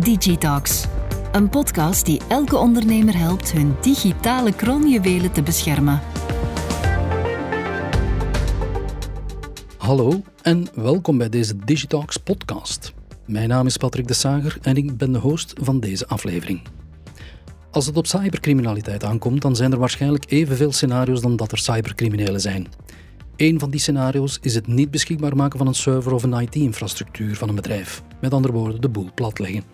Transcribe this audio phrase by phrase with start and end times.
[0.00, 0.84] Digitalks,
[1.32, 6.00] een podcast die elke ondernemer helpt hun digitale kroonjuwelen te beschermen.
[9.76, 12.92] Hallo en welkom bij deze Digitalks podcast.
[13.26, 16.62] Mijn naam is Patrick de Sager en ik ben de host van deze aflevering.
[17.70, 22.40] Als het op cybercriminaliteit aankomt, dan zijn er waarschijnlijk evenveel scenario's dan dat er cybercriminelen
[22.40, 22.68] zijn.
[23.36, 27.36] Een van die scenario's is het niet beschikbaar maken van een server of een IT-infrastructuur
[27.36, 28.02] van een bedrijf.
[28.20, 29.64] Met andere woorden, de boel platleggen.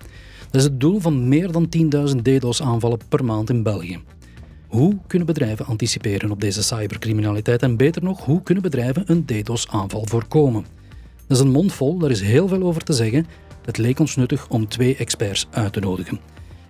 [0.51, 1.69] Dat is het doel van meer dan
[2.15, 4.01] 10.000 DDoS-aanvallen per maand in België.
[4.67, 10.07] Hoe kunnen bedrijven anticiperen op deze cybercriminaliteit en beter nog, hoe kunnen bedrijven een DDoS-aanval
[10.07, 10.65] voorkomen?
[11.27, 13.27] Dat is een mond vol, daar is heel veel over te zeggen.
[13.65, 16.21] Het leek ons nuttig om twee experts uit te nodigen.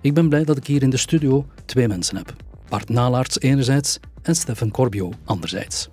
[0.01, 2.35] Ik ben blij dat ik hier in de studio twee mensen heb.
[2.69, 5.89] Bart Nalaerts enerzijds en Stefan Corbio anderzijds.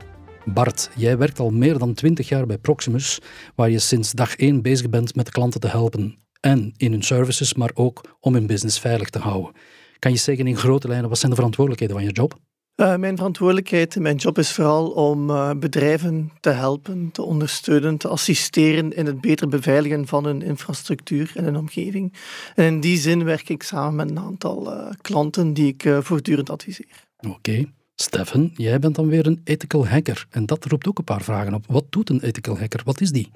[0.46, 3.20] Bart, jij werkt al meer dan 20 jaar bij Proximus,
[3.56, 6.23] waar je sinds dag 1 bezig bent met klanten te helpen.
[6.46, 9.52] En in hun services, maar ook om hun business veilig te houden.
[10.00, 12.40] Kan je zeggen in grote lijnen, wat zijn de verantwoordelijkheden van je job?
[12.76, 18.08] Uh, mijn verantwoordelijkheid, mijn job is vooral om uh, bedrijven te helpen, te ondersteunen, te
[18.08, 22.14] assisteren in het beter beveiligen van hun infrastructuur en hun omgeving.
[22.56, 26.50] En in die zin werk ik samen met een aantal uh, klanten die ik voortdurend
[26.50, 27.08] adviseer.
[27.18, 27.36] Oké.
[27.36, 27.72] Okay.
[27.96, 30.26] Stefan, jij bent dan weer een ethical hacker.
[30.30, 31.66] En dat roept ook een paar vragen op.
[31.68, 32.82] Wat doet een ethical hacker?
[32.84, 33.32] Wat is die?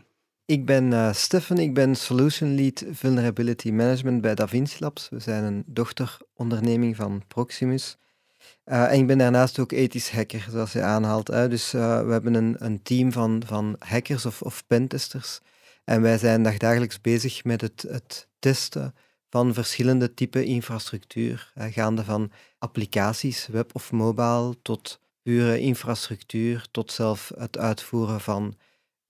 [0.47, 5.09] Ik ben uh, Stefan, ik ben Solution Lead Vulnerability Management bij DaVinci Labs.
[5.09, 7.97] We zijn een dochteronderneming van Proximus.
[8.65, 11.27] Uh, en ik ben daarnaast ook ethisch hacker, zoals je aanhaalt.
[11.27, 11.47] Hè.
[11.47, 15.39] Dus uh, we hebben een, een, team van, van hackers of, of pentesters.
[15.83, 18.95] En wij zijn dagdagelijks bezig met het, het testen
[19.29, 27.31] van verschillende typen infrastructuur, gaande van applicaties, web of mobile, tot pure infrastructuur, tot zelf
[27.37, 28.55] het uitvoeren van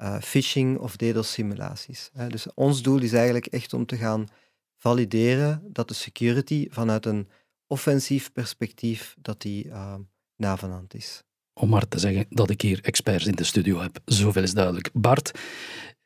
[0.01, 2.11] uh, phishing of DDoS-simulaties.
[2.27, 4.27] Dus ons doel is eigenlijk echt om te gaan
[4.77, 7.27] valideren dat de security vanuit een
[7.67, 9.93] offensief perspectief dat die uh,
[10.35, 11.23] navenant is.
[11.53, 13.99] Om maar te zeggen dat ik hier experts in de studio heb.
[14.05, 14.89] Zoveel is duidelijk.
[14.93, 15.31] Bart,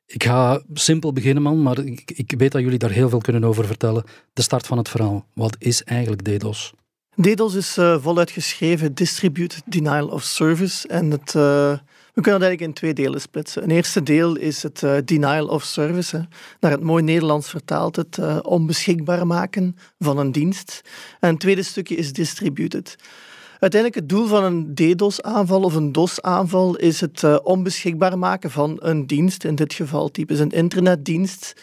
[0.05, 3.43] ik ga simpel beginnen, man, maar ik, ik, weet dat jullie daar heel veel kunnen
[3.43, 4.03] over vertellen.
[4.33, 5.25] De start van het verhaal.
[5.33, 6.73] Wat is eigenlijk DDoS?
[7.15, 10.87] DDoS is uh, voluit geschreven Distributed Denial of Service.
[10.87, 11.77] En het, uh,
[12.13, 13.63] we kunnen dat eigenlijk in twee delen splitsen.
[13.63, 16.15] Een eerste deel is het uh, Denial of Service.
[16.15, 16.21] Hè.
[16.59, 20.81] Naar het mooi Nederlands vertaalt het onbeschikbaar maken van een dienst.
[21.19, 22.95] En een tweede stukje is Distributed.
[23.61, 28.77] Uiteindelijk het doel van een DDoS-aanval of een DOS-aanval is het uh, onbeschikbaar maken van
[28.79, 31.53] een dienst, in dit geval typisch een internetdienst,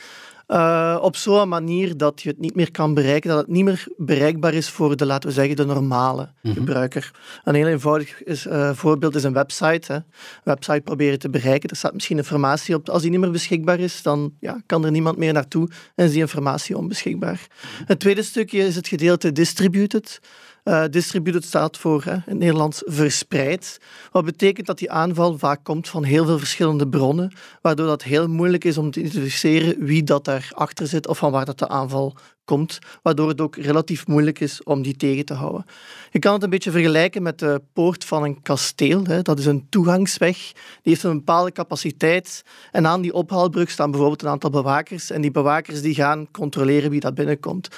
[0.48, 3.86] uh, op zo'n manier dat je het niet meer kan bereiken, dat het niet meer
[3.96, 6.54] bereikbaar is voor de, laten we zeggen, de normale mhm.
[6.54, 7.10] gebruiker.
[7.44, 9.92] Een heel eenvoudig is, uh, voorbeeld is een website.
[9.92, 9.94] Hè.
[9.94, 10.04] Een
[10.44, 12.88] website proberen te bereiken, er staat misschien informatie op.
[12.88, 16.12] Als die niet meer beschikbaar is, dan ja, kan er niemand meer naartoe en is
[16.12, 17.46] die informatie onbeschikbaar.
[17.48, 17.84] Mhm.
[17.86, 20.20] Het tweede stukje is het gedeelte distributed.
[20.68, 23.78] Uh, distributed staat voor hè, in het Nederlands verspreid.
[24.10, 28.28] Wat betekent dat die aanval vaak komt van heel veel verschillende bronnen, waardoor dat heel
[28.28, 32.16] moeilijk is om te identificeren wie dat daarachter zit of van waar dat de aanval
[32.48, 35.64] komt, waardoor het ook relatief moeilijk is om die tegen te houden.
[36.10, 39.04] Je kan het een beetje vergelijken met de poort van een kasteel.
[39.04, 39.22] Hè.
[39.22, 40.36] Dat is een toegangsweg,
[40.82, 45.20] die heeft een bepaalde capaciteit en aan die ophaalbrug staan bijvoorbeeld een aantal bewakers en
[45.20, 47.68] die bewakers die gaan controleren wie dat binnenkomt.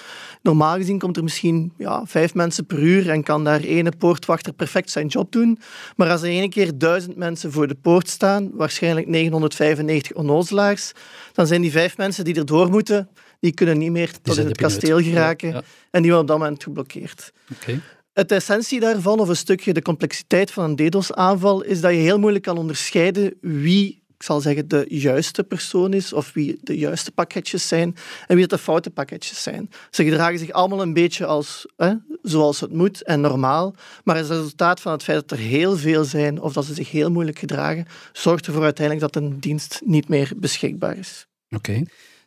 [0.42, 4.52] Normaal gezien komt er misschien ja, vijf mensen per uur en kan daar ene poortwachter
[4.52, 5.58] perfect zijn job doen,
[5.96, 10.92] maar als er ene keer duizend mensen voor de poort staan, waarschijnlijk 995 onnozelaars,
[11.32, 13.08] dan zijn die vijf mensen die erdoor moeten
[13.40, 16.62] die kunnen niet meer tot in het kasteel geraken en die worden op dat moment
[16.62, 17.32] geblokkeerd.
[17.52, 17.80] Okay.
[18.12, 22.18] Het essentie daarvan, of een stukje de complexiteit van een DDoS-aanval, is dat je heel
[22.18, 27.12] moeilijk kan onderscheiden wie ik zal zeggen, de juiste persoon is, of wie de juiste
[27.12, 27.96] pakketjes zijn
[28.26, 29.70] en wie de foute pakketjes zijn.
[29.90, 33.74] Ze gedragen zich allemaal een beetje als, hè, zoals het moet en normaal,
[34.04, 36.90] maar het resultaat van het feit dat er heel veel zijn of dat ze zich
[36.90, 41.26] heel moeilijk gedragen, zorgt ervoor uiteindelijk dat een dienst niet meer beschikbaar is.
[41.50, 41.82] Oké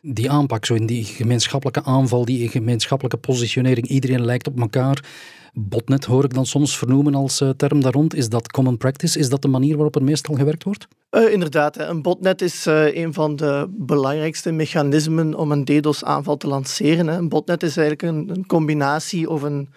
[0.06, 5.04] die aanpak, zo in die gemeenschappelijke aanval, die gemeenschappelijke positionering, iedereen lijkt op elkaar.
[5.52, 8.14] Botnet hoor ik dan soms vernoemen als uh, term daar rond.
[8.14, 9.18] Is dat common practice?
[9.18, 10.88] Is dat de manier waarop er meestal gewerkt wordt?
[11.10, 16.46] Uh, inderdaad, een botnet is uh, een van de belangrijkste mechanismen om een DDoS-aanval te
[16.46, 17.08] lanceren.
[17.08, 19.68] Een botnet is eigenlijk een, een combinatie of een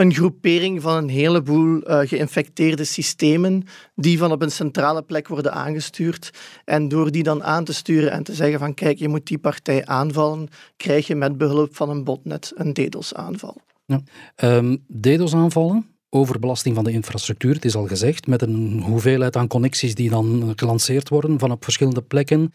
[0.00, 3.62] een groepering van een heleboel uh, geïnfecteerde systemen
[3.94, 6.30] die van op een centrale plek worden aangestuurd.
[6.64, 9.38] En door die dan aan te sturen en te zeggen van kijk, je moet die
[9.38, 13.56] partij aanvallen, krijg je met behulp van een botnet een DDoS-aanval.
[13.86, 14.00] Ja.
[14.36, 19.94] Um, DDoS-aanvallen, overbelasting van de infrastructuur, het is al gezegd, met een hoeveelheid aan connecties
[19.94, 22.52] die dan gelanceerd worden van op verschillende plekken.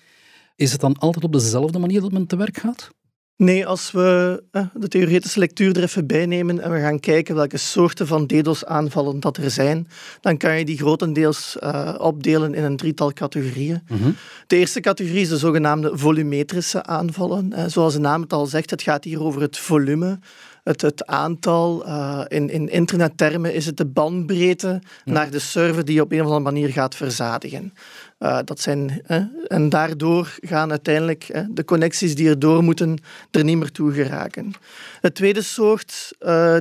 [0.55, 2.89] Is het dan altijd op dezelfde manier dat men te werk gaat?
[3.37, 4.43] Nee, als we
[4.73, 9.19] de theoretische lectuur er even bij nemen en we gaan kijken welke soorten van DDoS-aanvallen
[9.19, 9.87] dat er zijn,
[10.21, 13.81] dan kan je die grotendeels uh, opdelen in een drietal categorieën.
[13.87, 14.11] Mhm.
[14.47, 17.51] De eerste categorie is de zogenaamde volumetrische aanvallen.
[17.55, 20.19] Uh, zoals de naam het al zegt, het gaat hier over het volume
[20.65, 25.95] het, het aantal, uh, in, in internettermen is het de bandbreedte naar de server die
[25.95, 27.73] je op een of andere manier gaat verzadigen.
[28.19, 29.17] Uh, dat zijn, uh,
[29.47, 32.97] en daardoor gaan uiteindelijk de connecties die er door moeten
[33.31, 34.53] er niet meer toe geraken.
[35.01, 36.11] Het tweede soort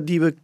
[0.03, 0.35] die we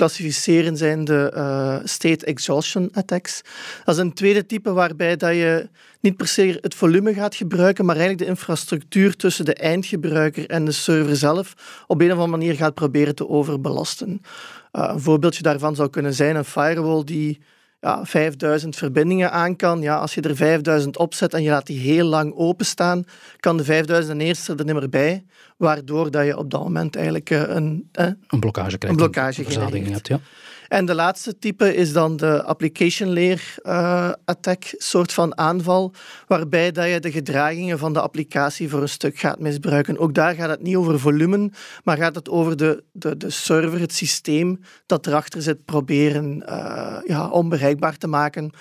[0.00, 3.42] klassificeren zijn de uh, state exhaustion attacks.
[3.84, 5.68] Dat is een tweede type waarbij dat je
[6.00, 10.64] niet per se het volume gaat gebruiken, maar eigenlijk de infrastructuur tussen de eindgebruiker en
[10.64, 11.54] de server zelf
[11.86, 14.22] op een of andere manier gaat proberen te overbelasten.
[14.72, 17.40] Uh, een voorbeeldje daarvan zou kunnen zijn een firewall die
[17.80, 19.82] ja, 5000 verbindingen aan kan.
[19.82, 23.04] Ja, als je er 5000 opzet en je laat die heel lang openstaan,
[23.40, 25.24] kan de 5000 eerste er niet meer bij,
[25.60, 29.00] waardoor dat je op dat moment eigenlijk eh, een, eh, een blokkage krijgt.
[29.00, 29.42] Een blokkage
[29.90, 30.20] hebt, ja.
[30.68, 35.92] En de laatste type is dan de application layer uh, attack soort van aanval,
[36.26, 39.98] waarbij dat je de gedragingen van de applicatie voor een stuk gaat misbruiken.
[39.98, 41.50] Ook daar gaat het niet over volume,
[41.84, 46.96] maar gaat het over de, de, de server, het systeem dat erachter zit, proberen uh,
[47.06, 48.52] ja, onbereikbaar te maken.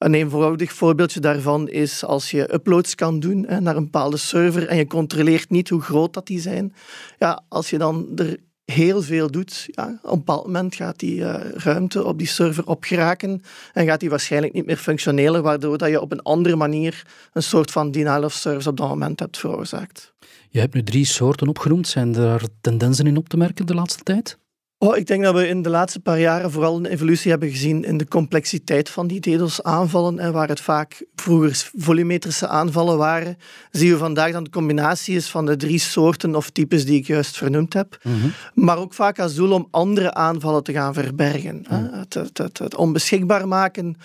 [0.00, 4.68] Een eenvoudig voorbeeldje daarvan is als je uploads kan doen hè, naar een bepaalde server
[4.68, 6.74] en je controleert niet hoe groot dat die zijn.
[7.18, 11.16] Ja, als je dan er heel veel doet, ja, op een bepaald moment gaat die
[11.16, 13.42] uh, ruimte op die server opgeraken
[13.72, 17.42] en gaat die waarschijnlijk niet meer functioneren, waardoor dat je op een andere manier een
[17.42, 20.14] soort van denial of service op dat moment hebt veroorzaakt.
[20.48, 21.88] Je hebt nu drie soorten opgenoemd.
[21.88, 24.38] Zijn er tendensen in op te merken de laatste tijd?
[24.82, 27.84] Oh, ik denk dat we in de laatste paar jaren vooral een evolutie hebben gezien
[27.84, 30.18] in de complexiteit van die DDoS-aanvallen.
[30.18, 33.38] En waar het vaak vroeger volumetrische aanvallen waren,
[33.70, 37.06] zien we vandaag dat de combinatie is van de drie soorten of types die ik
[37.06, 37.98] juist vernoemd heb.
[38.02, 38.28] Mhm.
[38.54, 41.64] Maar ook vaak als doel om andere aanvallen te gaan verbergen.
[41.68, 43.96] Het, het, het, het onbeschikbaar maken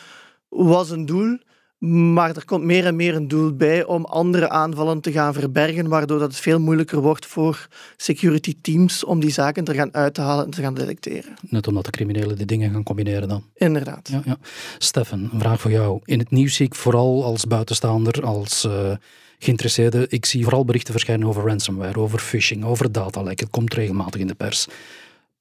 [0.50, 1.38] was een doel.
[1.78, 5.88] Maar er komt meer en meer een doel bij om andere aanvallen te gaan verbergen,
[5.88, 7.68] waardoor dat het veel moeilijker wordt voor
[7.98, 11.34] security teams om die zaken te gaan uit te halen en te gaan detecteren.
[11.42, 13.44] Net omdat de criminelen die dingen gaan combineren dan.
[13.54, 14.10] Inderdaad.
[14.12, 14.38] Ja, ja.
[14.78, 16.00] Stefan, een vraag voor jou.
[16.04, 18.92] In het nieuws zie ik vooral als buitenstaander, als uh,
[19.40, 23.40] geïnteresseerde, ik zie vooral berichten verschijnen over ransomware, over phishing, over datalek.
[23.40, 24.68] Het komt regelmatig in de pers.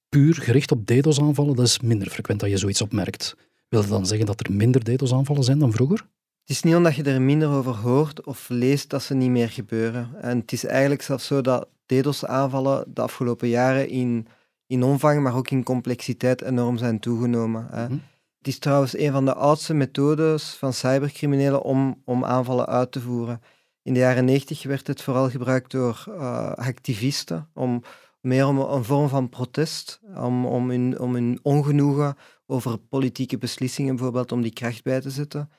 [0.09, 3.35] Puur gericht op DDoS-aanvallen, dat is minder frequent dat je zoiets opmerkt.
[3.69, 6.05] Wil dat dan zeggen dat er minder DDoS-aanvallen zijn dan vroeger?
[6.45, 9.49] Het is niet omdat je er minder over hoort of leest dat ze niet meer
[9.49, 10.09] gebeuren.
[10.21, 14.27] En het is eigenlijk zelfs zo dat DDoS-aanvallen de afgelopen jaren in,
[14.67, 17.67] in omvang, maar ook in complexiteit enorm zijn toegenomen.
[17.69, 17.85] Hè.
[17.85, 17.97] Mhm.
[18.37, 23.01] Het is trouwens een van de oudste methodes van cybercriminelen om, om aanvallen uit te
[23.01, 23.41] voeren.
[23.83, 27.83] In de jaren 90 werd het vooral gebruikt door uh, activisten, om,
[28.21, 33.95] meer om een vorm van protest, om, om, hun, om hun ongenoegen over politieke beslissingen
[33.95, 35.49] bijvoorbeeld, om die kracht bij te zetten.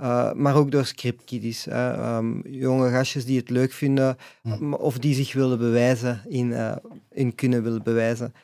[0.00, 1.66] Uh, maar ook door scriptkiddies.
[1.66, 4.72] Um, jonge gastjes die het leuk vinden Hm.
[4.72, 6.76] of die zich willen bewijzen, in, uh,
[7.10, 8.34] in kunnen willen bewijzen.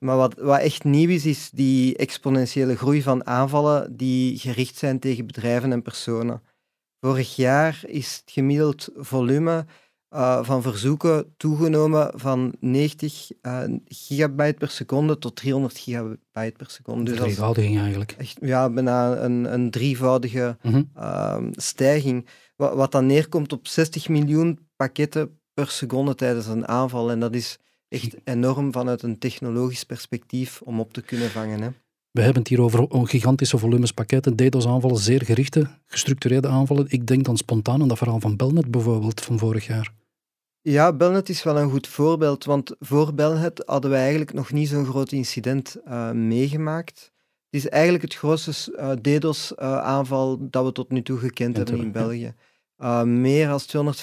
[0.00, 4.98] Maar wat, wat echt nieuw is, is die exponentiële groei van aanvallen die gericht zijn
[4.98, 6.42] tegen bedrijven en personen.
[7.00, 9.66] Vorig jaar is het gemiddeld volume
[10.16, 17.10] uh, van verzoeken toegenomen van 90 uh, gigabyte per seconde tot 300 gigabyte per seconde.
[17.10, 18.14] Dus Drievoudiging eigenlijk.
[18.18, 20.90] Echt, ja, bijna een, een drievoudige mm -hmm.
[20.96, 22.26] uh, stijging.
[22.56, 27.10] Wat, wat, dan neerkomt op 60 miljoen pakketten per seconde tijdens een aanval.
[27.10, 31.60] En dat is echt enorm vanuit een technologisch perspectief om op te kunnen vangen.
[31.60, 31.68] Hè.
[32.10, 36.86] We hebben het hier over gigantische volumes pakketten, DDoS-aanvallen, zeer gerichte, gestructureerde aanvallen.
[36.88, 39.92] Ik denk dan spontaan aan dat verhaal van Belnet bijvoorbeeld van vorig jaar.
[40.68, 44.68] Ja, Belnet is wel een goed voorbeeld, want voor Belnet hadden we eigenlijk nog niet
[44.68, 47.12] zo'n groot incident uh, meegemaakt.
[47.50, 51.78] Het is eigenlijk het grootste uh, DDoS-aanval uh, dat we tot nu toe gekend hebben
[51.78, 52.34] in België.
[53.04, 53.94] Meer dan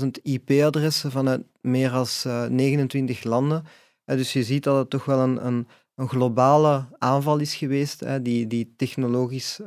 [0.00, 2.06] 250.000 IP-adressen vanuit meer dan
[2.54, 3.64] 29 landen.
[4.04, 8.46] dus je ziet dat het toch wel een, een, een globale aanval is geweest, die,
[8.46, 9.60] die technologisch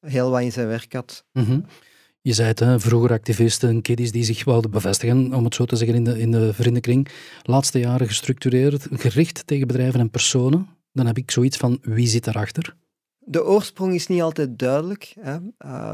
[0.00, 1.24] heel wat in zijn werk had.
[1.32, 1.64] Mm -hmm.
[2.26, 5.76] Je zei het, hè, vroeger activisten, kiddies die zich wilden bevestigen, om het zo te
[5.76, 7.08] zeggen, in de, in de vriendenkring.
[7.42, 10.68] Laatste jaren gestructureerd, gericht tegen bedrijven en personen.
[10.92, 12.76] Dan heb ik zoiets van, wie zit daarachter?
[13.18, 15.14] De oorsprong is niet altijd duidelijk.
[15.20, 15.38] Hè.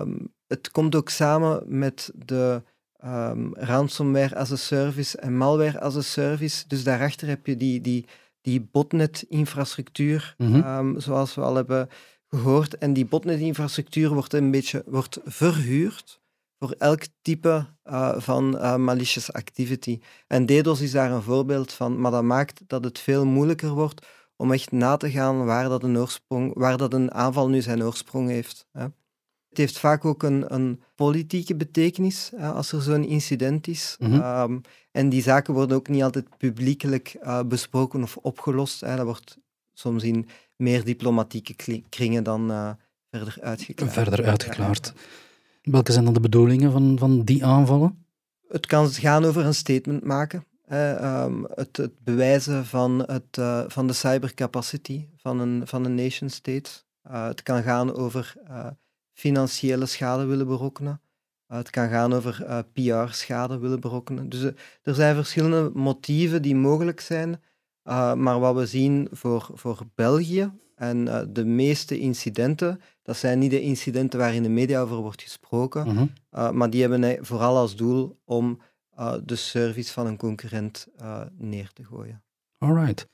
[0.01, 2.63] Um, het komt ook samen met de
[3.05, 6.65] um, ransomware as a service en malware as a service.
[6.69, 8.05] Dus daarachter heb je die, die,
[8.41, 10.55] die botnet-infrastructuur, Mhm.
[10.55, 11.89] um, zoals we al hebben
[12.29, 12.79] gehoord.
[12.79, 16.20] En die botnet-infrastructuur wordt een beetje wordt verhuurd
[16.61, 20.01] voor elk type uh, van uh, malicious activity.
[20.27, 24.07] En DDoS is daar een voorbeeld van, maar dat maakt dat het veel moeilijker wordt
[24.37, 27.83] om echt na te gaan waar dat een, oorsprong, waar dat een aanval nu zijn
[27.83, 28.67] oorsprong heeft.
[28.73, 28.83] Hè.
[29.49, 33.97] Het heeft vaak ook een, een politieke betekenis hè, als er zo'n incident is.
[33.99, 34.51] Mm -hmm.
[34.53, 38.81] um, en die zaken worden ook niet altijd publiekelijk uh, besproken of opgelost.
[38.81, 38.97] Hè.
[38.97, 39.39] Dat wordt
[39.73, 42.77] soms in meer diplomatieke kringen dan
[43.11, 43.93] verder uitgeklaard.
[43.93, 44.93] Verder uitgeklaard.
[45.63, 48.05] Welke zijn dan de bedoelingen van, van die aanvallen?
[48.49, 50.45] Het kan gaan over een statement maken.
[50.73, 56.31] Um, het, het, bewijzen van, het, uh, van de cybercapacity van een, van een nation
[56.31, 56.71] state.
[57.11, 58.35] Uh, het kan gaan over
[59.13, 61.01] financiële schade willen berokkenen.
[61.47, 64.29] het kan gaan over PR-schade willen berokkenen.
[64.29, 64.43] Dus
[64.83, 67.43] er zijn verschillende motieven die mogelijk zijn.
[68.17, 73.61] maar wat we zien voor, voor België en de meeste incidenten, dat zijn niet de
[73.61, 75.97] incidenten waar in de media over wordt gesproken, mm
[76.31, 76.57] -hmm.
[76.57, 78.61] maar die hebben vooral als doel om
[78.99, 82.23] uh, de service van een concurrent uh, neer te gooien.
[82.59, 83.09] Alright.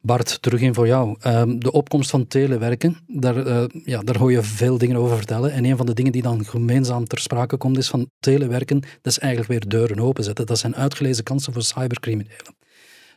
[0.00, 1.16] Bart, terug in voor jou.
[1.26, 5.52] Um, de opkomst van telewerken, daar, ja, daar hoor je veel dingen over vertellen.
[5.52, 9.12] En een van de dingen die dan gemeenzaam ter sprake komt, is van telewerken, dat
[9.12, 10.46] is eigenlijk weer deuren openzetten.
[10.46, 12.56] Dat zijn uitgelezen kansen voor cybercriminelen.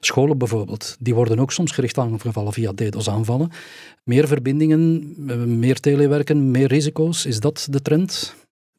[0.06, 3.52] Scholen bijvoorbeeld, die worden ook soms gericht aangevallen via DDoS-aanvallen.
[4.04, 5.14] Meer verbindingen,
[5.60, 8.36] meer telewerken, meer risico's, is dat de trend?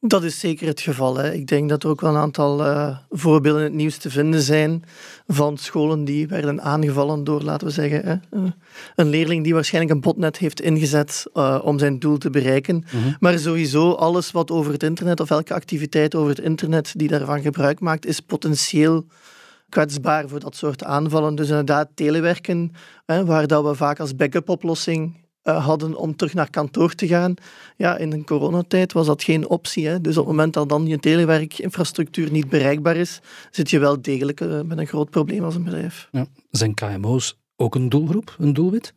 [0.07, 1.17] Dat is zeker het geval.
[1.17, 1.33] Hè.
[1.33, 4.41] Ik denk dat er ook wel een aantal uh, voorbeelden in het nieuws te vinden
[4.41, 4.83] zijn
[5.27, 8.51] van scholen die werden aangevallen door, laten we zeggen, hè, uh,
[8.95, 12.85] een leerling die waarschijnlijk een botnet heeft ingezet uh, om zijn doel te bereiken.
[12.91, 13.15] Mm-hmm.
[13.19, 17.41] Maar sowieso, alles wat over het internet of elke activiteit over het internet die daarvan
[17.41, 19.05] gebruik maakt, is potentieel
[19.75, 21.35] kwetsbaar voor dat soort aanvallen.
[21.35, 22.71] Dus inderdaad, telewerken,
[23.05, 25.13] hè, waar dat we vaak als backup-oplossing
[25.43, 27.33] uh, hadden om terug naar kantoor te gaan.
[27.77, 29.87] Ja, in een coronatijd was dat geen optie.
[29.87, 30.01] Hè.
[30.01, 34.41] Dus op het moment dat dan je telewerkinfrastructuur niet bereikbaar is, zit je wel degelijk
[34.41, 36.07] uh, met een groot probleem als een bedrijf.
[36.11, 36.25] Ja.
[36.51, 38.93] Zijn KMO's ook een doelgroep, een doelwit?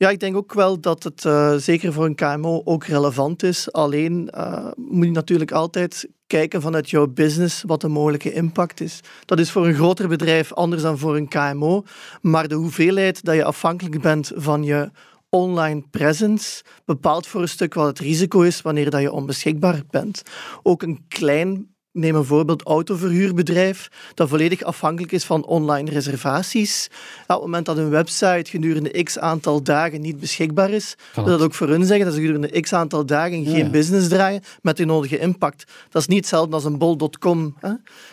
[0.00, 3.72] Ja, ik denk ook wel dat het uh, zeker voor een KMO ook relevant is.
[3.72, 4.30] Alleen
[4.76, 9.00] moet je natuurlijk altijd kijken vanuit jouw business wat de mogelijke impact is.
[9.24, 11.84] Dat is voor een groter bedrijf anders dan voor een KMO.
[12.20, 14.90] Maar de hoeveelheid dat je afhankelijk bent van je
[15.28, 20.22] online presence bepaalt voor een stuk wat het risico is wanneer dat je onbeschikbaar bent.
[20.62, 26.88] Ook een klein Neem een voorbeeld autoverhuurbedrijf dat volledig afhankelijk is van online reservaties.
[27.22, 31.42] op het moment dat een website gedurende x aantal dagen niet beschikbaar is, wil dat
[31.42, 33.70] ook voor hun zeggen dat ze gedurende x aantal dagen geen ja.
[33.70, 35.64] business draaien met de nodige impact.
[35.88, 37.56] Dat is niet hetzelfde als een bol.com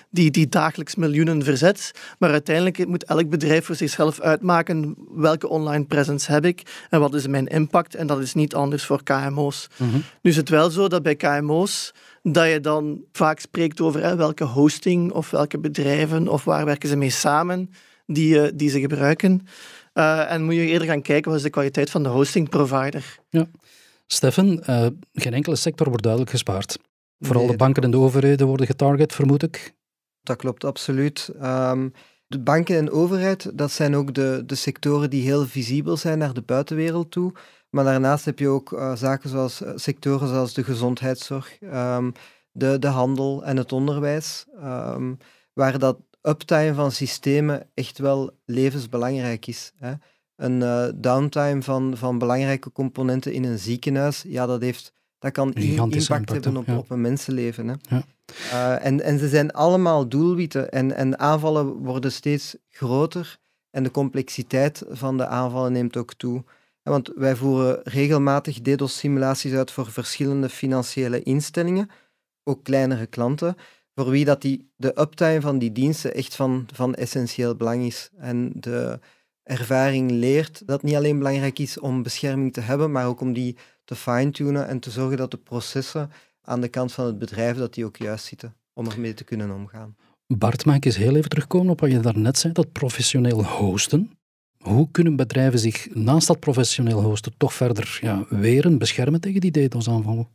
[0.10, 5.86] die, die dagelijks miljoenen verzet, maar uiteindelijk moet elk bedrijf voor zichzelf uitmaken welke online
[5.86, 9.68] presence heb ik en wat is mijn impact en dat is niet anders voor KMO's.
[9.78, 10.04] Mm -hmm.
[10.22, 14.16] Nu is het wel zo dat bij KMO's dat je dan vaak spreekt over hè,
[14.16, 17.70] welke hosting of welke bedrijven of waar werken ze mee samen
[18.06, 19.48] die, uh, die ze gebruiken.
[19.94, 23.20] Uh, en moet je eerder gaan kijken wat is de kwaliteit van de hosting provider.
[23.30, 23.48] Ja.
[24.08, 26.78] Stefan, uh, geen enkele sector wordt duidelijk gespaard.
[27.20, 29.74] Vooral nee, de banken en de overheden worden getarget, vermoed ik.
[30.28, 31.30] Dat klopt, absoluut.
[31.44, 31.94] Um,
[32.28, 36.34] de banken en overheid, dat zijn ook de, de sectoren die heel visibel zijn naar
[36.34, 37.34] de buitenwereld toe.
[37.70, 42.12] Maar daarnaast heb je ook uh, zaken zoals uh, sectoren zoals de gezondheidszorg, um,
[42.52, 45.18] de, de handel en het onderwijs, um,
[45.54, 49.72] waar dat uptime van systemen echt wel levensbelangrijk is.
[49.78, 49.94] Hè.
[50.36, 55.54] Een uh, downtime van, van belangrijke componenten in een ziekenhuis, ja, dat, heeft, dat kan
[55.54, 56.78] impact, impact hebben op, ja.
[56.78, 57.68] op een mensenleven.
[57.68, 57.76] Hè.
[57.90, 58.04] Ja.
[58.36, 63.92] Uh, en, en ze zijn allemaal doelwitten en, en aanvallen worden steeds groter en de
[63.92, 66.44] complexiteit van de aanvallen neemt ook toe.
[66.84, 71.90] Want wij voeren regelmatig DDoS-simulaties uit voor verschillende financiële instellingen,
[72.44, 73.56] ook kleinere klanten,
[73.96, 78.10] voor wie dat die, de uptime van die diensten echt van, van essentieel belang is.
[78.18, 79.00] En de
[79.44, 83.34] ervaring leert dat het niet alleen belangrijk is om bescherming te hebben, maar ook om
[83.34, 86.12] die te fine-tunen en te zorgen dat de processen
[86.48, 89.52] aan de kant van het bedrijf dat die ook juist zitten, om ermee te kunnen
[89.52, 89.96] omgaan.
[90.34, 94.12] Bart, mag ik eens heel even terugkomen op wat je daarnet zei, dat professioneel hosten.
[94.58, 99.52] Hoe kunnen bedrijven zich naast dat professioneel hosten toch verder ja, weren, beschermen tegen die
[99.52, 100.28] DDoS-aanvallen?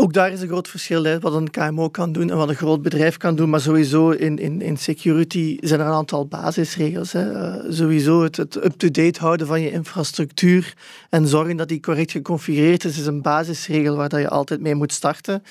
[0.00, 2.54] Ook daar is een groot verschil, hè, wat een KMO kan doen en wat een
[2.54, 3.50] groot bedrijf kan doen.
[3.50, 7.12] Maar sowieso in, in, in security zijn er een aantal basisregels.
[7.12, 7.32] Hè.
[7.32, 10.74] Uh, sowieso het, het up-to-date houden van je infrastructuur
[11.10, 14.74] en zorgen dat die correct geconfigureerd is, is een basisregel waar dat je altijd mee
[14.74, 15.42] moet starten.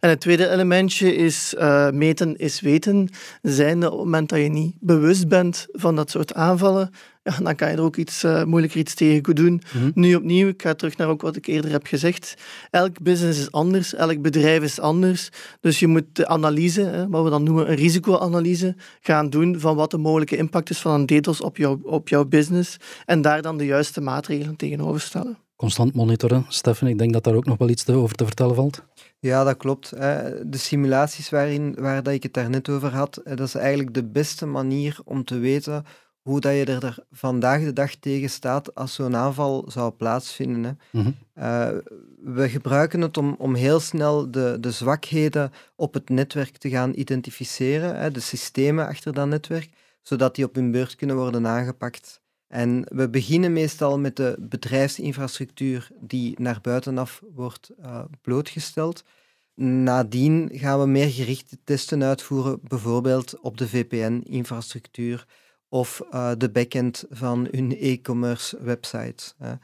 [0.00, 3.08] En het tweede elementje is uh, meten is weten.
[3.42, 6.90] Zijn op het moment dat je niet bewust bent van dat soort aanvallen,
[7.26, 9.62] ja, dan kan je er ook iets uh, moeilijker iets tegen doen.
[9.74, 9.90] Mhm.
[9.94, 12.34] Nu opnieuw, ik ga terug naar ook wat ik eerder heb gezegd.
[12.70, 15.28] Elk business is anders, elk bedrijf is anders.
[15.60, 19.76] Dus je moet de analyse, hè, wat we dan noemen een risicoanalyse, gaan doen van
[19.76, 22.76] wat de mogelijke impact is van een DDoS op, jou, op jouw business.
[23.04, 25.38] En daar dan de juiste maatregelen tegenover stellen.
[25.56, 26.44] Constant monitoren.
[26.48, 28.82] Stefan, ik denk dat daar ook nog wel iets te, over te vertellen valt.
[29.18, 29.90] Ja, dat klopt.
[29.90, 34.46] De simulaties waarin, waar dat ik het daarnet over had, dat is eigenlijk de beste
[34.46, 35.84] manier om te weten
[36.26, 40.64] hoe dat je er vandaag de dag tegen staat als zo'n aanval zou plaatsvinden.
[40.64, 41.00] Hè.
[41.00, 41.10] Mhm.
[41.38, 41.68] Uh,
[42.22, 46.92] we gebruiken het om, om heel snel de, de zwakheden op het netwerk te gaan
[46.94, 49.70] identificeren, hè, de systemen achter dat netwerk,
[50.02, 52.20] zodat die op hun beurt kunnen worden aangepakt.
[52.48, 59.04] En we beginnen meestal met de bedrijfsinfrastructuur die naar buitenaf wordt uh, blootgesteld.
[59.54, 65.26] Nadien gaan we meer gerichte testen uitvoeren, bijvoorbeeld op de VPN-infrastructuur
[65.68, 69.32] of uh, de backend van hun e-commerce website.
[69.38, 69.54] Hè.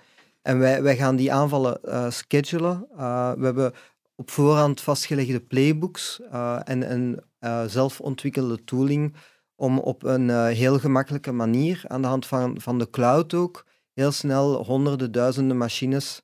[0.42, 2.86] En wij, wij gaan die aanvallen uh, schedulen.
[2.92, 3.72] Uh, we hebben
[4.14, 6.20] op voorhand vastgelegde playbooks
[6.64, 7.20] en een
[7.66, 9.14] zelf ontwikkelde tooling
[9.54, 14.12] om op een heel gemakkelijke manier, aan de hand van, van de cloud ook, heel
[14.12, 16.22] snel honderden, duizenden machines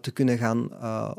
[0.00, 0.68] te kunnen gaan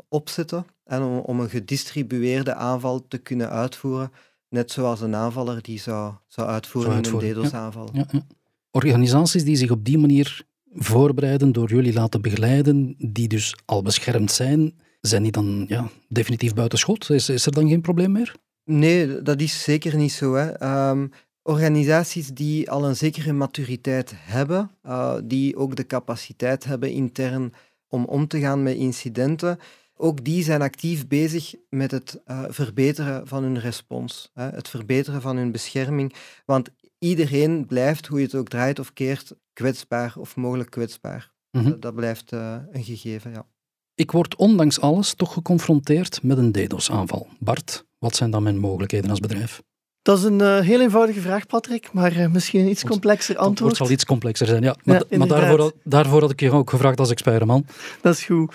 [0.08, 4.12] opzetten en om een gedistribueerde aanval te kunnen uitvoeren
[4.48, 7.28] Net zoals een aanvaller die zou, zou uitvoeren, zou uitvoeren.
[7.28, 7.88] in een DDoS-aanval.
[7.92, 8.26] Ja, ja.
[8.70, 14.30] Organisaties die zich op die manier voorbereiden, door jullie laten begeleiden, die dus al beschermd
[14.30, 17.10] zijn, zijn die dan ja, definitief buiten schot?
[17.10, 18.34] Is, is er dan geen probleem meer?
[18.64, 20.34] Nee, dat is zeker niet zo.
[20.34, 20.88] Hè.
[20.90, 21.10] Um,
[21.42, 27.52] organisaties die al een zekere maturiteit hebben, uh, die ook de capaciteit hebben intern
[27.88, 29.58] om om te gaan met incidenten,
[29.96, 35.20] ook die zijn actief bezig met het uh, verbeteren van hun respons, hè, het verbeteren
[35.20, 36.14] van hun bescherming.
[36.44, 41.34] Want iedereen blijft, hoe je het ook draait of keert, kwetsbaar of mogelijk kwetsbaar.
[41.50, 41.70] Mhm.
[41.70, 43.46] dat, dat, blijft uh, een gegeven, ja.
[43.94, 47.28] Ik word ondanks alles toch geconfronteerd met een DDoS-aanval.
[47.38, 49.62] Bart, wat zijn dan mijn mogelijkheden als bedrijf?
[50.06, 53.70] Dat is een uh, heel eenvoudige vraag, Patrick, maar uh, misschien een iets complexer antwoord.
[53.70, 54.76] Het zal iets complexer zijn, ja.
[54.84, 57.66] Maar, ja, maar daarvoor, daarvoor, had ik je ook gevraagd als expertman.
[58.00, 58.54] Dat is goed.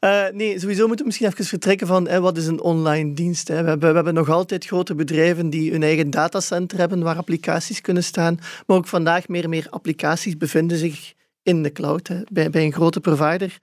[0.00, 3.48] Uh, nee, sowieso moeten we misschien even vertrekken van hè, wat is een online dienst.
[3.48, 3.62] Hè.
[3.62, 7.80] We, hebben, we hebben nog altijd grote bedrijven die hun eigen datacenter hebben waar applicaties
[7.80, 8.38] kunnen staan.
[8.66, 11.12] Maar ook vandaag meer en meer applicaties bevinden zich
[11.42, 13.58] in de cloud, hè, bij, bij een grote provider.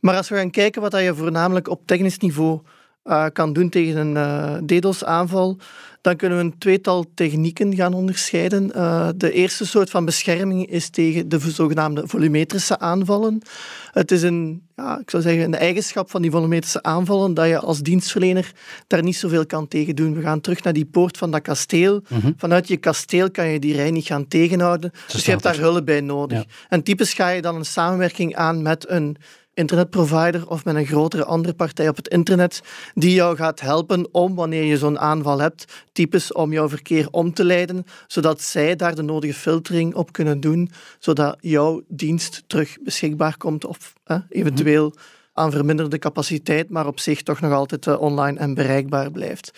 [0.00, 2.60] Maar als we gaan kijken wat je voornamelijk op technisch niveau
[3.06, 5.58] uh, kan doen tegen een uh, DDoS-aanval,
[6.00, 8.70] dan kunnen we een tweetal technieken gaan onderscheiden.
[8.76, 13.42] Uh, de eerste soort van bescherming is tegen de zogenaamde volumetrische aanvallen.
[13.90, 17.58] Het is een, ja, ik zou zeggen, een eigenschap van die volumetrische aanvallen dat je
[17.58, 18.52] als dienstverlener
[18.86, 20.14] daar niet zoveel kan tegen doen.
[20.14, 22.02] We gaan terug naar die poort van dat kasteel.
[22.08, 22.34] Mm -hmm.
[22.36, 24.92] Vanuit je kasteel kan je die rij niet gaan tegenhouden.
[25.12, 26.38] dus je hebt daar hulp bij nodig.
[26.38, 26.44] Ja.
[26.68, 29.16] En typisch ga je dan een samenwerking aan met een
[29.56, 32.62] internetprovider of met een grotere andere partij op het internet
[32.94, 37.32] die jou gaat helpen om, wanneer je zo'n aanval hebt, typisch om jouw verkeer om
[37.32, 42.76] te leiden, zodat zij daar de nodige filtering op kunnen doen, zodat jouw dienst terug
[42.82, 43.92] beschikbaar komt of
[44.28, 44.94] eventueel
[45.36, 49.50] aan verminderde capaciteit, maar op zich toch nog altijd uh, online en bereikbaar blijft.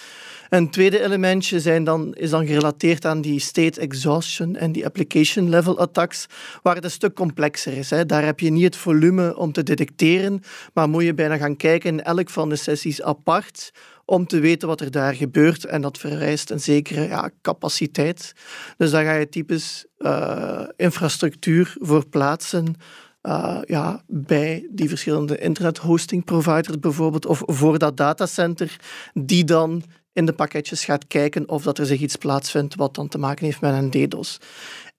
[0.49, 5.49] Een tweede elementje zijn dan, is dan gerelateerd aan die state exhaustion en die application
[5.49, 6.27] level attacks,
[6.63, 7.91] waar het een stuk complexer is.
[7.91, 8.07] Hè.
[8.07, 10.43] Daar heb je niet het volume om te detecteren,
[10.75, 13.73] maar moet je bijna gaan kijken in elk van de sessies apart
[14.05, 15.65] om te weten wat er daar gebeurt.
[15.65, 18.33] En dat vereist een zekere capaciteit.
[18.77, 22.77] Dus daar ga je typisch uh, infrastructuur voor plaatsen.
[23.23, 28.77] Uh, ja, bij die verschillende internet hosting providers bijvoorbeeld, of voor dat datacenter,
[29.15, 33.09] die dan in de pakketjes gaat kijken of dat er zich iets plaatsvindt wat dan
[33.09, 34.39] te maken heeft met een DDoS.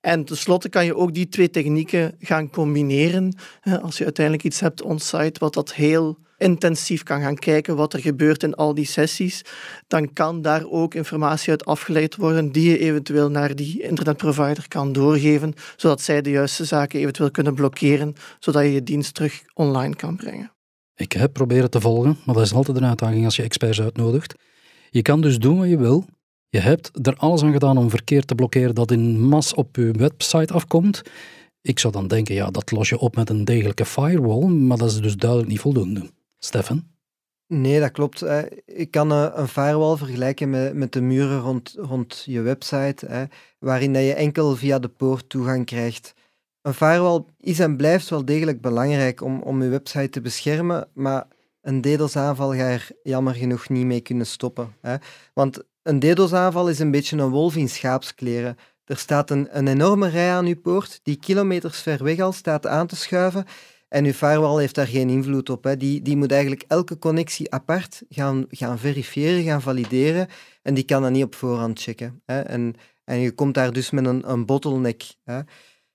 [0.02, 3.36] En tenslotte kan je ook die twee technieken gaan combineren.
[3.82, 8.00] Als je uiteindelijk iets hebt on-site wat dat heel intensief kan gaan kijken wat er
[8.00, 9.42] gebeurt in al die sessies,
[9.88, 14.92] dan kan daar ook informatie uit afgeleid worden die je eventueel naar die internetprovider kan
[14.92, 19.96] doorgeven, zodat zij de juiste zaken eventueel kunnen blokkeren, zodat je je dienst terug online
[19.96, 20.52] kan brengen.
[20.96, 24.36] Ik heb proberen te volgen, maar dat is altijd een uitdaging als je experts uitnodigt.
[24.90, 26.06] Je kan dus doen wat je wil.
[26.50, 29.92] Je hebt er alles aan gedaan om verkeer te blokkeren dat in mas op je
[29.92, 31.02] website afkomt.
[31.62, 34.92] Ik zou dan denken, ja, dat los je op met een degelijke firewall, maar dat
[34.92, 36.10] is dus duidelijk niet voldoende.
[36.40, 36.88] Stefan?
[37.48, 38.24] Nee, dat klopt.
[38.66, 44.56] Ik kan een firewall vergelijken met, de muren rond, rond je website, waarin je enkel
[44.56, 46.14] via de poort toegang krijgt.
[46.62, 51.28] Een firewall is en blijft wel degelijk belangrijk om, om je website te beschermen, maar
[51.62, 54.76] een DDoS-aanval ga er jammer genoeg niet mee kunnen stoppen.
[55.34, 58.58] Want een DDoS-aanval is een beetje een wolf in schaapskleren.
[58.86, 62.68] Er staat een, een enorme rij aan uw poort die kilometers ver weg al staat
[62.68, 63.46] aan te schuiven
[63.90, 65.64] en uw firewall heeft daar geen invloed op.
[65.64, 65.78] Hè.
[65.78, 70.28] Die, die moet eigenlijk elke connectie apart gaan, gaan verifiëren, gaan valideren
[70.62, 72.22] en die kan dat niet op voorhand checken.
[72.26, 72.40] Hè.
[72.40, 75.04] En, en je komt daar dus met een, een bottleneck.
[75.24, 75.40] Hè.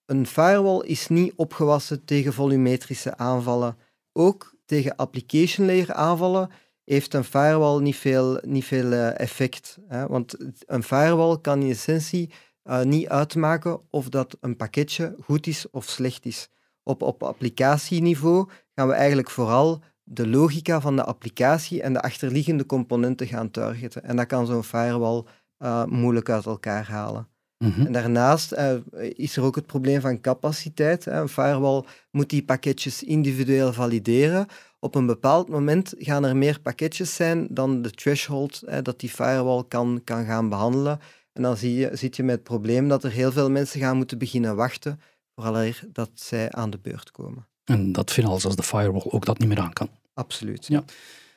[0.06, 3.76] Een firewall is niet opgewassen tegen volumetrische aanvallen.
[4.12, 6.50] Ook tegen application layer aanvallen
[6.84, 9.78] heeft een firewall niet veel, niet veel uh, effect.
[9.88, 10.06] Hè?
[10.06, 12.30] Want een firewall kan in essentie
[12.64, 16.48] uh, niet uitmaken of dat een pakketje goed is of slecht is.
[16.84, 22.66] Op, op applicatieniveau gaan we eigenlijk vooral de logica van de applicatie en de achterliggende
[22.66, 24.04] componenten gaan targeten.
[24.04, 25.24] En dat kan zo'n firewall
[25.58, 27.28] uh, moeilijk uit elkaar halen.
[27.58, 27.86] Mhm.
[27.86, 28.72] En daarnaast uh,
[29.14, 31.06] is er ook het probleem van capaciteit.
[31.06, 34.46] Een firewall moet die pakketjes individueel valideren.
[34.78, 39.64] Op een bepaald moment gaan er meer pakketjes zijn dan de threshold dat die firewall
[39.68, 40.98] kan, kan gaan behandelen.
[41.32, 43.96] En dan zie je, zit je met het probleem dat er heel veel mensen gaan
[43.96, 45.00] moeten beginnen wachten
[45.34, 47.46] vooral dat zij aan de beurt komen.
[47.64, 49.88] En dat finals als de firewall ook dat niet meer aan kan.
[50.14, 50.66] Absoluut.
[50.66, 50.84] Ja.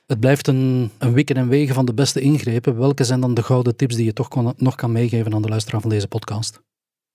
[0.05, 2.77] Het blijft een, een wikken en wegen van de beste ingrepen.
[2.77, 5.47] Welke zijn dan de gouden tips die je toch kon, nog kan meegeven aan de
[5.49, 6.61] luisteraar van deze podcast?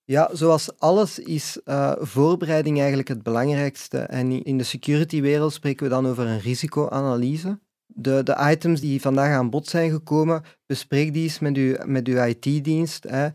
[0.05, 3.97] Ja, zoals alles is uh, voorbereiding eigenlijk het belangrijkste.
[3.97, 7.59] En in de security-wereld spreken we dan over een risicoanalyse
[7.95, 12.07] de, de items die vandaag aan bod zijn gekomen, bespreek die eens met uw, met
[12.07, 13.33] uw IT-dienst en,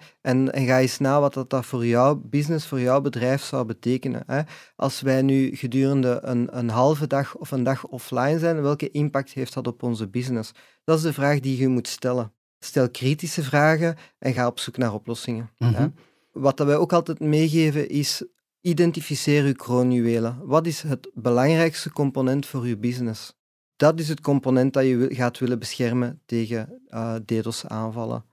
[0.52, 4.22] en ga eens na wat dat, dat voor jouw business, voor jouw bedrijf zou betekenen.
[4.26, 4.42] Hè.
[4.76, 9.32] Als wij nu gedurende een, een halve dag of een dag offline zijn, welke impact
[9.32, 10.52] heeft dat op onze business?
[10.84, 12.32] Dat is de vraag die je moet stellen.
[12.58, 15.50] Stel kritische vragen en ga op zoek naar oplossingen.
[15.58, 15.70] hè.
[15.70, 15.88] Mhm.
[16.32, 18.24] Wat dat wij ook altijd meegeven is,
[18.60, 20.38] identificeer uw kroonjuwelen.
[20.42, 23.37] Wat is het belangrijkste component voor uw business?
[23.78, 28.24] Dat is het component dat je gaat willen beschermen tegen uh, DDoS-aanvallen.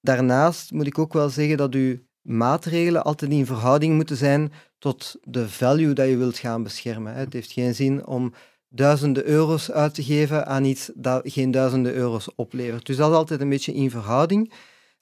[0.00, 5.16] Daarnaast moet ik ook wel zeggen dat uw maatregelen altijd in verhouding moeten zijn tot
[5.22, 7.14] de value dat je wilt gaan beschermen.
[7.14, 8.32] Het heeft geen zin om
[8.68, 12.86] duizenden euro's uit te geven aan iets dat geen duizenden euro's oplevert.
[12.86, 14.52] Dus dat is altijd een beetje in verhouding.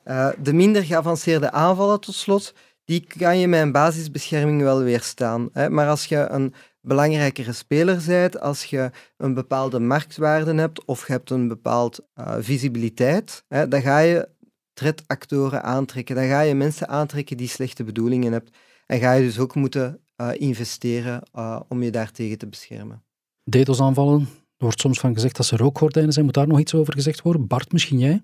[0.05, 2.55] Uh, de minder geavanceerde aanvallen tot slot,
[2.85, 5.49] die kan je met een basisbescherming wel weerstaan.
[5.53, 5.71] Hè.
[5.71, 11.13] Maar als je een belangrijkere speler bent, als je een bepaalde marktwaarde hebt of je
[11.13, 14.29] hebt een bepaald uh, visibiliteit, hè, dan ga je
[14.73, 16.15] threat-actoren aantrekken.
[16.15, 18.53] Dan ga je mensen aantrekken die slechte bedoelingen hebben.
[18.87, 23.03] En ga je dus ook moeten uh, investeren uh, om je daartegen te beschermen.
[23.51, 26.25] DDoS-aanvallen, er wordt soms van gezegd dat ze rookgordijnen zijn.
[26.25, 27.47] Moet daar nog iets over gezegd worden?
[27.47, 28.23] Bart, misschien jij?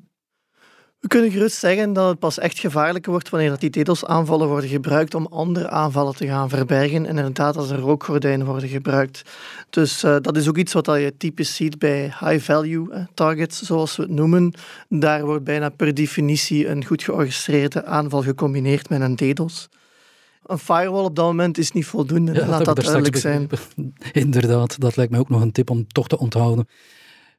[1.01, 4.71] We kunnen gerust zeggen dat het pas echt gevaarlijker wordt wanneer dat die DDoS-aanvallen worden
[4.71, 9.23] gebruikt om andere aanvallen te gaan verbergen en inderdaad als een rookgordijn worden gebruikt.
[9.71, 13.97] Dus uh, dat is ook iets wat je typisch ziet bij high-value uh, targets, zoals
[13.97, 14.55] we het noemen.
[14.89, 19.69] Daar wordt bijna per definitie een goed georchestreerde aanval gecombineerd met een DDoS.
[20.47, 23.49] Een firewall op dat moment is niet voldoende, ja, laat dat, dat duidelijk zijn.
[24.13, 26.69] Inderdaad, dat lijkt me ook nog een tip om toch te onthouden.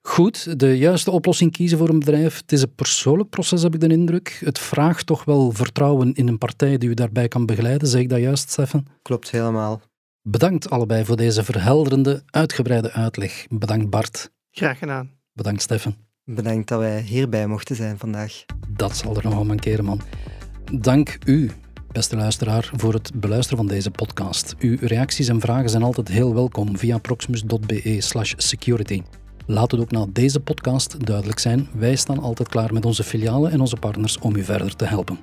[0.01, 2.37] Goed, de juiste oplossing kiezen voor een bedrijf.
[2.37, 4.41] Het is een persoonlijk proces, heb ik de indruk.
[4.43, 7.87] Het vraagt toch wel vertrouwen in een partij die u daarbij kan begeleiden.
[7.87, 8.85] Zeg ik dat juist, Stefan?
[9.01, 9.81] Klopt helemaal.
[10.21, 13.45] Bedankt allebei voor deze verhelderende, uitgebreide uitleg.
[13.49, 14.31] Bedankt Bart.
[14.51, 15.09] Graag gedaan.
[15.33, 15.95] Bedankt Stefan.
[16.25, 18.45] Bedankt dat wij hierbij mochten zijn vandaag.
[18.69, 20.01] Dat zal er nog wel mankeren, man.
[20.73, 21.51] Dank u,
[21.91, 24.55] beste luisteraar, voor het beluisteren van deze podcast.
[24.59, 29.01] Uw reacties en vragen zijn altijd heel welkom via proximus.be/security.
[29.45, 33.51] Laat het ook na deze podcast duidelijk zijn, wij staan altijd klaar met onze filialen
[33.51, 35.19] en onze partners om u verder te helpen.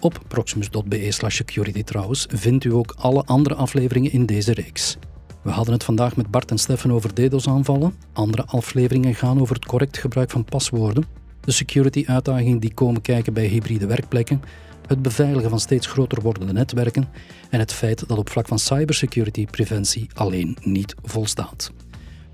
[0.00, 4.96] Op proximus.be/security trouwens vindt u ook alle andere afleveringen in deze reeks.
[5.42, 7.94] We hadden het vandaag met Bart en Steffen over DDoS-aanvallen.
[8.12, 11.04] Andere afleveringen gaan over het correct gebruik van paswoorden,
[11.40, 14.42] de security-uitdagingen die komen kijken bij hybride werkplekken,
[14.86, 17.08] het beveiligen van steeds groter wordende netwerken
[17.50, 21.72] en het feit dat op vlak van cybersecurity preventie alleen niet volstaat.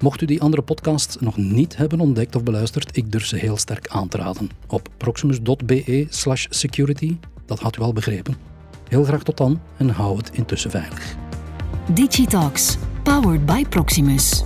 [0.05, 3.57] Mocht u die andere podcast nog niet hebben ontdekt of beluisterd, ik durf ze heel
[3.57, 4.51] sterk aan te raden.
[4.67, 8.37] Op proximus.be slash security, dat had u al begrepen.
[8.89, 11.17] Heel graag tot dan en hou het intussen veilig.
[11.93, 14.43] Digitalks, powered by Proximus.